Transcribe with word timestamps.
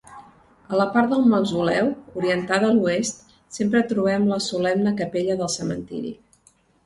A 0.85 0.85
part 0.93 1.11
del 1.11 1.25
mausoleu, 1.33 1.89
orientada 2.21 2.71
a 2.71 2.73
l'oest 2.79 3.21
trobem 3.93 4.27
la 4.33 4.41
solemne 4.49 4.95
capella 5.03 5.39
del 5.43 5.53
cementiri. 5.57 6.15